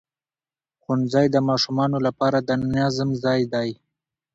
[0.81, 3.69] ښوونځی د ماشومانو لپاره د نظم ځای دی